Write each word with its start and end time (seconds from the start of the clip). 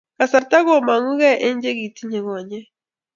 Kasarta 0.17 0.57
komongukei 0.65 1.41
eng 1.45 1.61
che 1.63 1.71
tinyei 1.95 2.23
konyek 2.25 2.65